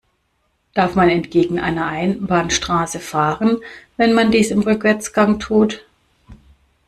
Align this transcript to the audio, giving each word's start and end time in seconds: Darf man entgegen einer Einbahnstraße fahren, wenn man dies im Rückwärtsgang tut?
Darf 0.73 0.95
man 0.95 1.11
entgegen 1.11 1.59
einer 1.59 1.85
Einbahnstraße 1.85 2.99
fahren, 2.99 3.59
wenn 3.97 4.13
man 4.13 4.31
dies 4.31 4.49
im 4.49 4.61
Rückwärtsgang 4.61 5.37
tut? 5.37 5.85